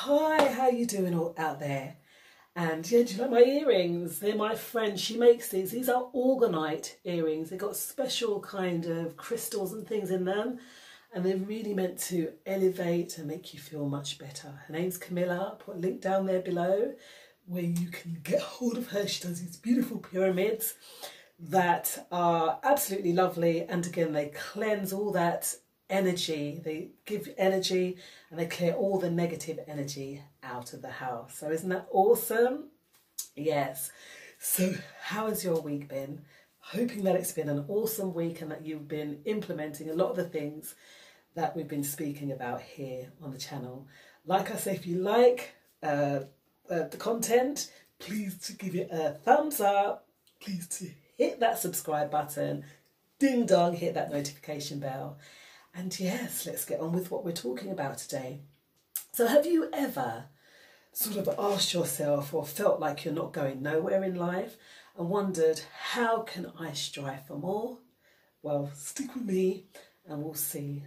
Hi, 0.00 0.52
how 0.52 0.68
you 0.68 0.84
doing 0.84 1.18
all 1.18 1.34
out 1.38 1.58
there? 1.58 1.96
And 2.54 2.88
yeah, 2.88 3.02
do 3.02 3.14
you 3.14 3.20
like 3.22 3.30
my 3.30 3.40
earrings? 3.40 4.18
They're 4.18 4.36
my 4.36 4.54
friend. 4.54 5.00
She 5.00 5.16
makes 5.16 5.48
these. 5.48 5.70
These 5.70 5.88
are 5.88 6.10
orgonite 6.14 6.96
earrings. 7.04 7.48
They've 7.48 7.58
got 7.58 7.76
special 7.76 8.38
kind 8.40 8.84
of 8.84 9.16
crystals 9.16 9.72
and 9.72 9.88
things 9.88 10.10
in 10.10 10.26
them. 10.26 10.58
And 11.14 11.24
they're 11.24 11.38
really 11.38 11.72
meant 11.72 11.98
to 12.10 12.34
elevate 12.44 13.16
and 13.16 13.26
make 13.26 13.54
you 13.54 13.58
feel 13.58 13.88
much 13.88 14.18
better. 14.18 14.48
Her 14.66 14.72
name's 14.74 14.98
Camilla. 14.98 15.38
I'll 15.38 15.56
put 15.56 15.76
a 15.76 15.78
link 15.78 16.02
down 16.02 16.26
there 16.26 16.42
below 16.42 16.92
where 17.46 17.62
you 17.62 17.88
can 17.88 18.20
get 18.22 18.42
hold 18.42 18.76
of 18.76 18.88
her. 18.88 19.08
She 19.08 19.22
does 19.22 19.40
these 19.40 19.56
beautiful 19.56 19.98
pyramids 19.98 20.74
that 21.40 22.06
are 22.12 22.60
absolutely 22.62 23.14
lovely. 23.14 23.62
And 23.62 23.84
again, 23.86 24.12
they 24.12 24.26
cleanse 24.26 24.92
all 24.92 25.10
that 25.12 25.54
energy. 25.88 26.60
They 26.64 26.90
give 27.04 27.28
energy 27.38 27.96
and 28.30 28.38
they 28.38 28.46
clear 28.46 28.74
all 28.74 28.98
the 28.98 29.10
negative 29.10 29.60
energy 29.66 30.22
out 30.42 30.72
of 30.72 30.82
the 30.82 30.90
house. 30.90 31.38
So 31.38 31.50
isn't 31.50 31.68
that 31.68 31.88
awesome? 31.90 32.70
Yes. 33.34 33.90
So 34.38 34.74
how 35.00 35.28
has 35.28 35.44
your 35.44 35.60
week 35.60 35.88
been? 35.88 36.22
Hoping 36.58 37.04
that 37.04 37.16
it's 37.16 37.32
been 37.32 37.48
an 37.48 37.64
awesome 37.68 38.12
week 38.12 38.40
and 38.40 38.50
that 38.50 38.66
you've 38.66 38.88
been 38.88 39.20
implementing 39.24 39.88
a 39.88 39.94
lot 39.94 40.10
of 40.10 40.16
the 40.16 40.24
things 40.24 40.74
that 41.34 41.54
we've 41.54 41.68
been 41.68 41.84
speaking 41.84 42.32
about 42.32 42.60
here 42.60 43.12
on 43.22 43.30
the 43.30 43.38
channel. 43.38 43.86
Like 44.24 44.50
I 44.50 44.56
say, 44.56 44.74
if 44.74 44.86
you 44.86 44.98
like 44.98 45.54
uh, 45.82 46.20
uh, 46.68 46.88
the 46.88 46.96
content, 46.98 47.70
please 47.98 48.38
to 48.46 48.52
give 48.54 48.74
it 48.74 48.88
a 48.90 49.10
thumbs 49.10 49.60
up. 49.60 50.08
Please 50.40 50.66
to 50.68 50.88
hit 51.16 51.40
that 51.40 51.58
subscribe 51.58 52.10
button. 52.10 52.64
Ding 53.18 53.46
dong, 53.46 53.74
hit 53.74 53.94
that 53.94 54.12
notification 54.12 54.80
bell. 54.80 55.18
And 55.76 55.98
yes, 56.00 56.46
let's 56.46 56.64
get 56.64 56.80
on 56.80 56.92
with 56.92 57.10
what 57.10 57.22
we're 57.22 57.32
talking 57.32 57.70
about 57.70 57.98
today. 57.98 58.40
So, 59.12 59.26
have 59.26 59.44
you 59.44 59.68
ever 59.74 60.24
sort 60.92 61.18
of 61.18 61.38
asked 61.38 61.74
yourself 61.74 62.32
or 62.32 62.46
felt 62.46 62.80
like 62.80 63.04
you're 63.04 63.12
not 63.12 63.34
going 63.34 63.60
nowhere 63.60 64.02
in 64.02 64.14
life 64.14 64.56
and 64.96 65.10
wondered, 65.10 65.60
how 65.92 66.22
can 66.22 66.50
I 66.58 66.72
strive 66.72 67.26
for 67.26 67.36
more? 67.36 67.76
Well, 68.42 68.70
stick 68.74 69.14
with 69.14 69.24
me 69.24 69.66
and 70.08 70.22
we'll 70.22 70.32
see 70.32 70.82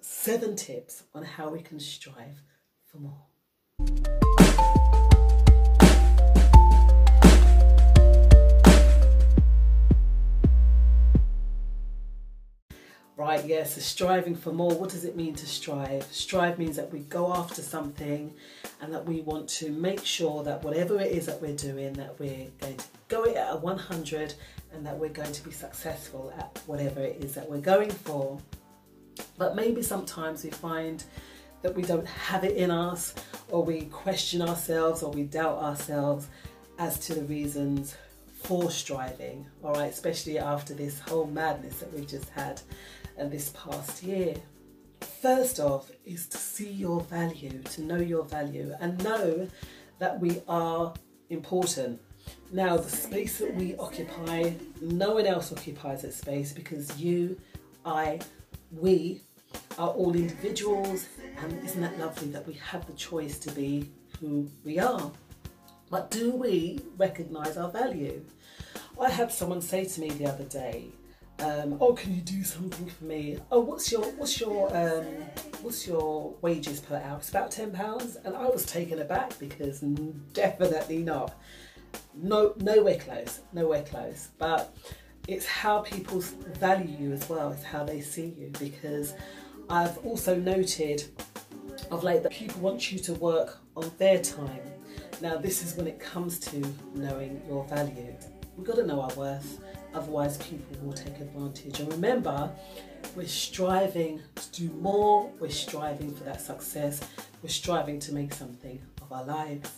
seven 0.00 0.56
tips 0.56 1.02
on 1.14 1.22
how 1.22 1.50
we 1.50 1.60
can 1.60 1.78
strive 1.78 2.42
for 2.86 2.96
more. 2.96 4.29
Yes, 13.46 13.74
so 13.74 13.80
striving 13.80 14.34
for 14.34 14.52
more. 14.52 14.70
What 14.70 14.90
does 14.90 15.04
it 15.04 15.16
mean 15.16 15.34
to 15.36 15.46
strive? 15.46 16.04
Strive 16.10 16.58
means 16.58 16.76
that 16.76 16.92
we 16.92 17.00
go 17.00 17.32
after 17.32 17.62
something 17.62 18.32
and 18.80 18.92
that 18.92 19.04
we 19.04 19.20
want 19.22 19.48
to 19.50 19.70
make 19.70 20.04
sure 20.04 20.42
that 20.44 20.62
whatever 20.62 21.00
it 21.00 21.12
is 21.12 21.26
that 21.26 21.40
we're 21.40 21.56
doing, 21.56 21.92
that 21.94 22.18
we're 22.18 22.48
going 22.60 22.76
to 22.76 22.84
go 23.08 23.24
it 23.24 23.36
at 23.36 23.52
a 23.52 23.56
100 23.56 24.34
and 24.72 24.86
that 24.86 24.96
we're 24.96 25.08
going 25.08 25.32
to 25.32 25.44
be 25.44 25.50
successful 25.50 26.32
at 26.38 26.60
whatever 26.66 27.00
it 27.00 27.22
is 27.24 27.34
that 27.34 27.48
we're 27.48 27.60
going 27.60 27.90
for. 27.90 28.38
But 29.38 29.56
maybe 29.56 29.82
sometimes 29.82 30.44
we 30.44 30.50
find 30.50 31.02
that 31.62 31.74
we 31.74 31.82
don't 31.82 32.06
have 32.06 32.44
it 32.44 32.56
in 32.56 32.70
us 32.70 33.14
or 33.48 33.64
we 33.64 33.82
question 33.86 34.42
ourselves 34.42 35.02
or 35.02 35.10
we 35.10 35.24
doubt 35.24 35.58
ourselves 35.58 36.28
as 36.78 36.98
to 37.00 37.14
the 37.14 37.22
reasons 37.22 37.96
for 38.42 38.70
driving, 38.84 39.46
all 39.62 39.74
right, 39.74 39.90
especially 39.90 40.38
after 40.38 40.74
this 40.74 40.98
whole 41.00 41.26
madness 41.26 41.78
that 41.78 41.92
we've 41.92 42.08
just 42.08 42.28
had 42.30 42.60
and 43.16 43.30
this 43.30 43.50
past 43.50 44.02
year. 44.02 44.34
First 45.22 45.60
off 45.60 45.90
is 46.04 46.26
to 46.28 46.38
see 46.38 46.70
your 46.70 47.00
value, 47.02 47.62
to 47.62 47.82
know 47.82 47.96
your 47.96 48.24
value, 48.24 48.74
and 48.80 49.02
know 49.04 49.48
that 49.98 50.18
we 50.18 50.42
are 50.48 50.94
important. 51.28 52.00
Now, 52.52 52.76
the 52.76 52.88
space 52.88 53.38
that 53.38 53.54
we 53.54 53.76
occupy, 53.76 54.52
no 54.80 55.14
one 55.14 55.26
else 55.26 55.52
occupies 55.52 56.02
that 56.02 56.14
space 56.14 56.52
because 56.52 56.98
you, 56.98 57.38
I, 57.84 58.20
we 58.72 59.20
are 59.78 59.88
all 59.90 60.14
individuals, 60.14 61.06
and 61.38 61.64
isn't 61.64 61.80
that 61.80 61.98
lovely 61.98 62.28
that 62.30 62.46
we 62.46 62.54
have 62.54 62.86
the 62.86 62.94
choice 62.94 63.38
to 63.40 63.50
be 63.52 63.90
who 64.18 64.50
we 64.64 64.78
are? 64.78 65.10
But 65.90 66.10
do 66.10 66.30
we 66.30 66.80
recognize 66.96 67.56
our 67.56 67.68
value? 67.68 68.24
I 69.00 69.10
had 69.10 69.32
someone 69.32 69.60
say 69.60 69.84
to 69.84 70.00
me 70.00 70.10
the 70.10 70.26
other 70.26 70.44
day, 70.44 70.86
um, 71.40 71.78
"Oh, 71.80 71.94
can 71.94 72.14
you 72.14 72.20
do 72.20 72.44
something 72.44 72.86
for 72.86 73.04
me? 73.04 73.38
Oh, 73.50 73.60
what's 73.60 73.90
your 73.90 74.04
what's 74.12 74.38
your 74.40 74.74
um, 74.76 75.04
what's 75.62 75.86
your 75.86 76.34
wages 76.42 76.80
per 76.80 76.96
hour? 76.96 77.18
It's 77.18 77.30
about 77.30 77.50
ten 77.50 77.72
pounds." 77.72 78.16
And 78.24 78.36
I 78.36 78.46
was 78.48 78.64
taken 78.64 79.00
aback 79.00 79.36
because 79.38 79.80
definitely 80.32 80.98
not. 80.98 81.34
No, 82.14 82.54
nowhere 82.58 82.98
close, 82.98 83.40
nowhere 83.52 83.82
close. 83.82 84.28
But 84.38 84.76
it's 85.26 85.46
how 85.46 85.80
people 85.80 86.20
value 86.20 86.96
you 86.98 87.12
as 87.12 87.28
well. 87.28 87.52
It's 87.52 87.64
how 87.64 87.84
they 87.84 88.00
see 88.00 88.34
you 88.38 88.52
because 88.60 89.14
I've 89.68 89.98
also 90.04 90.36
noted 90.36 91.04
of 91.90 92.04
late 92.04 92.22
that 92.22 92.32
people 92.32 92.60
want 92.60 92.92
you 92.92 92.98
to 92.98 93.14
work 93.14 93.58
on 93.76 93.90
their 93.98 94.20
time. 94.20 94.60
Now, 95.20 95.36
this 95.36 95.62
is 95.62 95.76
when 95.76 95.86
it 95.86 96.00
comes 96.00 96.38
to 96.40 96.62
knowing 96.94 97.42
your 97.48 97.64
value. 97.64 98.14
We've 98.56 98.66
got 98.66 98.76
to 98.76 98.86
know 98.86 99.00
our 99.00 99.14
worth, 99.14 99.60
otherwise, 99.94 100.38
people 100.38 100.84
will 100.84 100.92
take 100.92 101.18
advantage. 101.18 101.80
And 101.80 101.92
remember, 101.92 102.50
we're 103.14 103.26
striving 103.26 104.20
to 104.34 104.50
do 104.52 104.70
more, 104.74 105.30
we're 105.38 105.50
striving 105.50 106.14
for 106.14 106.24
that 106.24 106.40
success, 106.40 107.00
we're 107.42 107.48
striving 107.48 107.98
to 108.00 108.12
make 108.12 108.32
something 108.32 108.80
of 109.02 109.12
our 109.12 109.24
lives. 109.24 109.70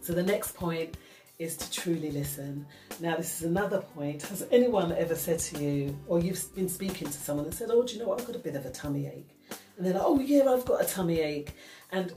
So, 0.00 0.12
the 0.12 0.22
next 0.22 0.54
point 0.54 0.96
is 1.38 1.56
to 1.56 1.70
truly 1.70 2.10
listen. 2.10 2.66
Now, 3.00 3.16
this 3.16 3.40
is 3.40 3.46
another 3.46 3.80
point. 3.80 4.22
Has 4.22 4.46
anyone 4.50 4.92
ever 4.92 5.14
said 5.14 5.38
to 5.40 5.62
you, 5.62 5.98
or 6.06 6.20
you've 6.20 6.54
been 6.54 6.68
speaking 6.68 7.08
to 7.08 7.12
someone 7.12 7.46
and 7.46 7.54
said, 7.54 7.70
Oh, 7.70 7.82
do 7.82 7.94
you 7.94 8.00
know 8.00 8.08
what? 8.08 8.20
I've 8.20 8.26
got 8.26 8.36
a 8.36 8.40
bit 8.40 8.54
of 8.54 8.64
a 8.64 8.70
tummy 8.70 9.06
ache. 9.06 9.38
And 9.82 9.88
they're 9.88 10.00
like, 10.00 10.06
Oh, 10.06 10.20
yeah, 10.20 10.48
I've 10.48 10.64
got 10.64 10.80
a 10.80 10.84
tummy 10.84 11.18
ache. 11.18 11.54
And 11.90 12.12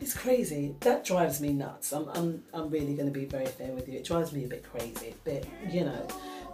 it's 0.00 0.14
crazy. 0.14 0.76
That 0.78 1.04
drives 1.04 1.40
me 1.40 1.52
nuts. 1.52 1.92
I'm, 1.92 2.08
I'm, 2.10 2.44
I'm 2.54 2.70
really 2.70 2.94
going 2.94 3.12
to 3.12 3.18
be 3.18 3.24
very 3.24 3.46
fair 3.46 3.72
with 3.72 3.88
you. 3.88 3.98
It 3.98 4.04
drives 4.04 4.32
me 4.32 4.44
a 4.44 4.46
bit 4.46 4.62
crazy, 4.62 5.08
a 5.08 5.24
bit, 5.24 5.44
you 5.68 5.84
know, 5.84 6.06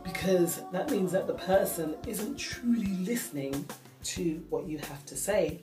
because 0.02 0.62
that 0.72 0.90
means 0.90 1.12
that 1.12 1.26
the 1.26 1.34
person 1.34 1.96
isn't 2.06 2.38
truly 2.38 2.94
listening 3.04 3.68
to 4.04 4.42
what 4.48 4.66
you 4.66 4.78
have 4.78 5.04
to 5.04 5.16
say. 5.16 5.60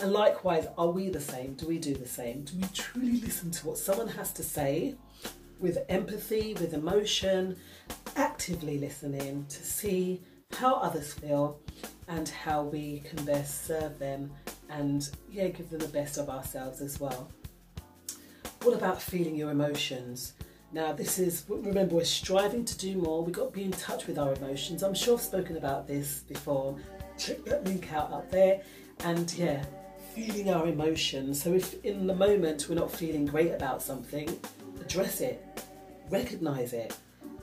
And 0.00 0.12
likewise, 0.12 0.68
are 0.78 0.90
we 0.90 1.08
the 1.08 1.20
same? 1.20 1.54
Do 1.54 1.66
we 1.66 1.78
do 1.78 1.94
the 1.94 2.06
same? 2.06 2.42
Do 2.44 2.52
we 2.56 2.68
truly 2.72 3.20
listen 3.20 3.50
to 3.50 3.66
what 3.66 3.78
someone 3.78 4.06
has 4.06 4.32
to 4.34 4.44
say 4.44 4.94
with 5.58 5.78
empathy, 5.88 6.54
with 6.54 6.72
emotion, 6.72 7.56
actively 8.14 8.78
listening 8.78 9.44
to 9.48 9.64
see 9.64 10.20
how 10.52 10.76
others 10.76 11.14
feel 11.14 11.58
and 12.08 12.28
how 12.28 12.62
we 12.62 13.00
can 13.00 13.24
best 13.24 13.66
serve 13.66 13.98
them 13.98 14.30
and 14.70 15.10
yeah, 15.30 15.48
give 15.48 15.70
them 15.70 15.80
the 15.80 15.88
best 15.88 16.18
of 16.18 16.28
ourselves 16.28 16.80
as 16.80 17.00
well. 17.00 17.30
What 18.62 18.76
about 18.76 19.00
feeling 19.00 19.36
your 19.36 19.50
emotions? 19.50 20.34
Now, 20.72 20.92
this 20.92 21.18
is 21.18 21.44
remember, 21.48 21.96
we're 21.96 22.04
striving 22.04 22.64
to 22.64 22.76
do 22.76 22.96
more. 22.96 23.24
We've 23.24 23.34
got 23.34 23.46
to 23.46 23.50
be 23.50 23.64
in 23.64 23.70
touch 23.72 24.06
with 24.06 24.18
our 24.18 24.34
emotions. 24.34 24.82
I'm 24.82 24.94
sure 24.94 25.14
I've 25.14 25.22
spoken 25.22 25.56
about 25.56 25.86
this 25.86 26.20
before. 26.20 26.76
Check 27.16 27.44
that 27.44 27.64
link 27.64 27.92
out 27.92 28.12
up 28.12 28.30
there. 28.30 28.60
And 29.00 29.32
yeah, 29.34 29.64
feeling 30.14 30.50
our 30.50 30.66
emotions. 30.66 31.42
So, 31.42 31.52
if 31.52 31.82
in 31.84 32.06
the 32.06 32.14
moment 32.14 32.68
we're 32.68 32.74
not 32.74 32.90
feeling 32.90 33.26
great 33.26 33.52
about 33.52 33.80
something, 33.82 34.28
address 34.80 35.20
it, 35.20 35.44
recognize 36.10 36.72
it, 36.72 36.96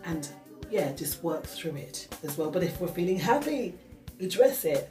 and 0.04 0.28
yeah, 0.70 0.92
just 0.94 1.24
work 1.24 1.46
through 1.46 1.76
it 1.76 2.08
as 2.24 2.38
well. 2.38 2.52
But 2.52 2.64
if 2.64 2.82
we're 2.82 2.88
feeling 2.88 3.20
happy, 3.20 3.76
address 4.20 4.66
it, 4.66 4.90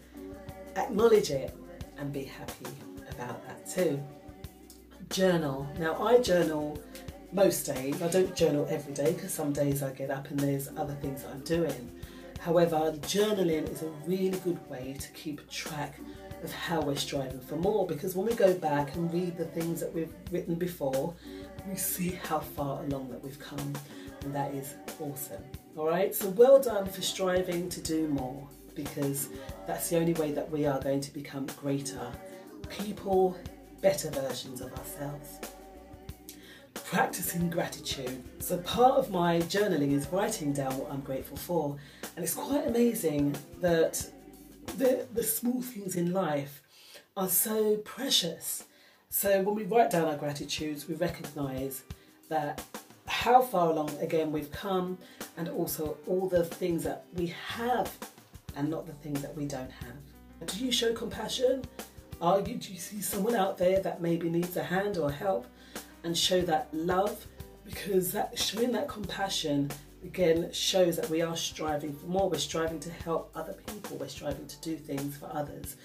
acknowledge 0.77 1.31
it, 1.31 1.55
and 1.99 2.13
be 2.13 2.25
happy 2.25 2.67
about 3.11 3.47
that 3.47 3.67
too. 3.67 4.03
Journal. 5.11 5.69
Now, 5.79 6.03
I 6.03 6.19
journal 6.19 6.79
most 7.33 7.65
days. 7.65 8.01
I 8.03 8.09
don't 8.09 8.35
journal 8.35 8.67
every 8.71 8.95
day 8.95 9.13
because 9.13 9.33
some 9.33 9.53
days 9.53 9.83
I 9.83 9.91
get 9.91 10.11
up 10.11 10.31
and 10.31 10.39
there's 10.39 10.69
other 10.77 10.95
things 10.95 11.25
I'm 11.31 11.41
doing. 11.41 11.91
However, 12.41 12.93
journaling 13.03 13.71
is 13.71 13.83
a 13.83 13.89
really 14.07 14.39
good 14.41 14.59
way 14.69 14.97
to 14.99 15.09
keep 15.13 15.49
track 15.49 15.99
of 16.43 16.53
how 16.53 16.81
we're 16.81 16.97
striving 16.97 17.41
for 17.41 17.57
more 17.57 17.87
because 17.87 18.17
when 18.17 18.27
we 18.27 18.35
go 18.35 18.53
back 18.55 18.95
and 18.97 19.13
read 19.13 19.37
the 19.37 19.45
things 19.45 19.81
that 19.81 19.95
we've 19.95 20.13
written 20.33 20.57
before, 20.57 21.15
we 21.69 21.77
see 21.77 22.19
how 22.25 22.41
far 22.41 22.83
along 22.85 23.11
that 23.11 23.23
we've 23.23 23.39
come, 23.39 23.73
and 24.23 24.35
that 24.35 24.53
is 24.53 24.75
awesome. 24.99 25.43
All 25.77 25.87
right, 25.87 26.13
so 26.13 26.29
well 26.31 26.61
done 26.61 26.87
for 26.87 27.01
striving 27.01 27.69
to 27.69 27.81
do 27.81 28.09
more 28.09 28.49
because 28.75 29.29
that's 29.67 29.91
the 29.91 29.97
only 29.99 30.15
way 30.15 30.33
that 30.33 30.51
we 30.51 30.67
are 30.67 30.81
going 30.81 31.01
to 31.01 31.13
become 31.13 31.47
greater 31.61 32.13
people, 32.69 33.37
better 33.81 34.11
versions 34.11 34.61
of 34.61 34.73
ourselves. 34.79 35.39
Practicing 36.75 37.51
gratitude. 37.51 38.23
So, 38.39 38.59
part 38.59 38.95
of 38.95 39.11
my 39.11 39.39
journaling 39.41 39.93
is 39.93 40.07
writing 40.09 40.53
down 40.53 40.77
what 40.79 40.91
I'm 40.91 41.01
grateful 41.01 41.37
for, 41.37 41.77
and 42.17 42.25
it's 42.25 42.35
quite 42.35 42.67
amazing 42.67 43.37
that 43.61 44.11
the, 44.77 45.07
the 45.13 45.23
small 45.23 45.63
things 45.63 45.97
in 45.97 46.13
life 46.13 46.63
are 47.17 47.29
so 47.29 47.77
precious. 47.79 48.65
So 49.11 49.43
when 49.43 49.55
we 49.55 49.65
write 49.65 49.91
down 49.91 50.07
our 50.07 50.17
gratitudes, 50.17 50.89
we 50.89 50.95
recognise 50.95 51.83
that 52.29 52.65
how 53.07 53.43
far 53.43 53.71
along 53.71 53.91
again 54.01 54.33
we've 54.33 54.51
come 54.51 54.97
and 55.37 55.49
also 55.49 55.99
all 56.07 56.29
the 56.29 56.45
things 56.45 56.85
that 56.85 57.05
we 57.15 57.27
have 57.27 57.93
and 58.57 58.69
not 58.69 58.87
the 58.87 58.93
things 58.95 59.23
that 59.23 59.37
we 59.37 59.47
don't 59.47 59.71
have. 59.71 60.47
Do 60.47 60.65
you 60.65 60.73
show 60.73 60.93
compassion? 60.93 61.65
Are 62.21 62.41
you, 62.41 62.57
do 62.57 62.73
you 62.73 62.79
see 62.79 63.01
someone 63.01 63.35
out 63.35 63.59
there 63.59 63.81
that 63.81 64.01
maybe 64.01 64.29
needs 64.29 64.57
a 64.57 64.63
hand 64.63 64.97
or 64.97 65.11
help 65.11 65.47
and 66.05 66.17
show 66.17 66.41
that 66.43 66.69
love? 66.73 67.27
Because 67.65 68.13
that 68.13 68.39
showing 68.39 68.73
that 68.73 68.89
compassion 68.89 69.71
again 70.05 70.51
shows 70.53 70.97
that 70.97 71.09
we 71.09 71.23
are 71.23 71.37
striving 71.37 71.93
for 71.95 72.07
more. 72.07 72.29
We're 72.29 72.39
striving 72.39 72.81
to 72.81 72.91
help 72.91 73.31
other 73.35 73.55
people. 73.67 73.97
We're 73.97 74.09
striving 74.09 74.47
to 74.47 74.61
do 74.61 74.77
things 74.77 75.17
for 75.17 75.31
others 75.33 75.77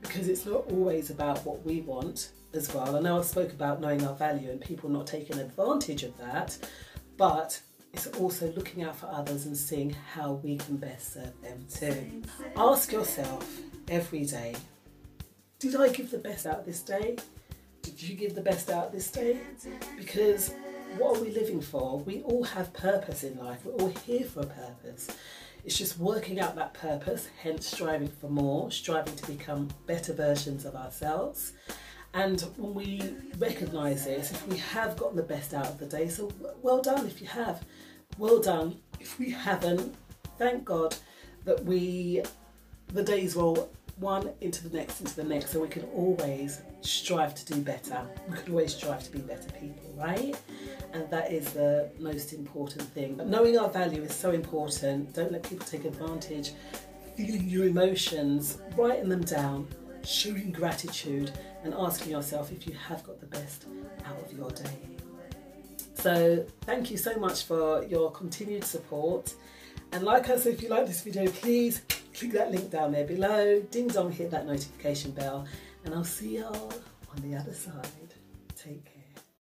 because 0.00 0.28
it's 0.28 0.46
not 0.46 0.70
always 0.70 1.10
about 1.10 1.44
what 1.44 1.64
we 1.64 1.80
want 1.82 2.30
as 2.54 2.72
well. 2.72 2.96
I 2.96 3.00
know 3.00 3.18
I 3.18 3.22
spoke 3.22 3.52
about 3.52 3.80
knowing 3.80 4.04
our 4.04 4.14
value 4.14 4.50
and 4.50 4.60
people 4.60 4.88
not 4.88 5.06
taking 5.06 5.38
advantage 5.38 6.02
of 6.02 6.16
that, 6.18 6.56
but 7.16 7.60
it's 7.96 8.06
also 8.18 8.52
looking 8.52 8.82
out 8.82 8.94
for 8.94 9.06
others 9.06 9.46
and 9.46 9.56
seeing 9.56 9.96
how 10.12 10.32
we 10.32 10.58
can 10.58 10.76
best 10.76 11.14
serve 11.14 11.32
them 11.40 11.64
too. 11.72 12.22
Ask 12.54 12.92
yourself 12.92 13.60
every 13.88 14.24
day, 14.24 14.54
did 15.58 15.74
I 15.76 15.88
give 15.88 16.10
the 16.10 16.18
best 16.18 16.44
out 16.44 16.66
this 16.66 16.82
day? 16.82 17.16
Did 17.80 18.02
you 18.02 18.14
give 18.14 18.34
the 18.34 18.42
best 18.42 18.68
out 18.68 18.92
this 18.92 19.10
day? 19.10 19.40
Because 19.96 20.52
what 20.98 21.16
are 21.16 21.22
we 21.22 21.30
living 21.30 21.62
for? 21.62 22.00
We 22.00 22.20
all 22.22 22.44
have 22.44 22.70
purpose 22.74 23.24
in 23.24 23.38
life. 23.38 23.64
We're 23.64 23.72
all 23.72 23.94
here 24.04 24.26
for 24.26 24.40
a 24.40 24.46
purpose. 24.46 25.08
It's 25.64 25.78
just 25.78 25.98
working 25.98 26.38
out 26.38 26.54
that 26.56 26.74
purpose, 26.74 27.30
hence 27.42 27.66
striving 27.66 28.08
for 28.08 28.28
more, 28.28 28.70
striving 28.70 29.16
to 29.16 29.26
become 29.26 29.68
better 29.86 30.12
versions 30.12 30.66
of 30.66 30.76
ourselves. 30.76 31.54
And 32.16 32.40
when 32.56 32.72
we 32.72 33.02
recognise 33.38 34.06
this, 34.06 34.32
if 34.32 34.48
we 34.48 34.56
have 34.56 34.96
gotten 34.96 35.16
the 35.16 35.22
best 35.22 35.52
out 35.52 35.66
of 35.66 35.78
the 35.78 35.84
day, 35.84 36.08
so 36.08 36.32
well 36.62 36.80
done 36.80 37.06
if 37.06 37.20
you 37.20 37.26
have. 37.26 37.62
Well 38.16 38.40
done 38.40 38.80
if 38.98 39.18
we 39.18 39.30
haven't. 39.30 39.94
Thank 40.38 40.64
God 40.64 40.96
that 41.44 41.62
we, 41.62 42.22
the 42.88 43.02
days 43.02 43.36
roll 43.36 43.70
one 43.98 44.30
into 44.40 44.66
the 44.66 44.74
next, 44.74 45.00
into 45.00 45.14
the 45.14 45.24
next, 45.24 45.50
so 45.50 45.60
we 45.60 45.68
can 45.68 45.84
always 45.94 46.62
strive 46.80 47.34
to 47.34 47.52
do 47.52 47.60
better. 47.60 48.00
We 48.30 48.38
can 48.38 48.52
always 48.52 48.74
strive 48.74 49.04
to 49.04 49.12
be 49.12 49.18
better 49.18 49.50
people, 49.52 49.92
right? 49.94 50.34
And 50.94 51.10
that 51.10 51.30
is 51.30 51.52
the 51.52 51.90
most 51.98 52.32
important 52.32 52.84
thing. 52.94 53.16
But 53.16 53.26
knowing 53.26 53.58
our 53.58 53.68
value 53.68 54.00
is 54.00 54.14
so 54.14 54.30
important. 54.30 55.12
Don't 55.12 55.32
let 55.32 55.42
people 55.42 55.66
take 55.66 55.84
advantage. 55.84 56.52
Feeling 57.14 57.46
your 57.46 57.66
emotions, 57.66 58.56
writing 58.74 59.10
them 59.10 59.22
down, 59.22 59.68
showing 60.06 60.52
gratitude, 60.52 61.32
and 61.64 61.74
asking 61.74 62.12
yourself 62.12 62.52
if 62.52 62.66
you 62.66 62.74
have 62.74 63.02
got 63.04 63.20
the 63.20 63.26
best 63.26 63.66
out 64.04 64.18
of 64.24 64.32
your 64.36 64.50
day. 64.50 64.70
So, 65.94 66.46
thank 66.62 66.90
you 66.90 66.96
so 66.96 67.16
much 67.16 67.44
for 67.44 67.84
your 67.84 68.10
continued 68.12 68.64
support. 68.64 69.34
And 69.92 70.04
like 70.04 70.28
I 70.30 70.36
said, 70.36 70.54
if 70.54 70.62
you 70.62 70.68
like 70.68 70.86
this 70.86 71.02
video, 71.02 71.26
please 71.30 71.82
click 72.14 72.32
that 72.32 72.50
link 72.52 72.70
down 72.70 72.92
there 72.92 73.06
below, 73.06 73.60
ding 73.70 73.88
dong, 73.88 74.12
hit 74.12 74.30
that 74.30 74.46
notification 74.46 75.10
bell, 75.12 75.46
and 75.84 75.94
I'll 75.94 76.04
see 76.04 76.38
y'all 76.38 76.72
on 77.14 77.22
the 77.22 77.36
other 77.36 77.52
side. 77.52 77.88
Take 78.56 78.84
care. 78.84 78.95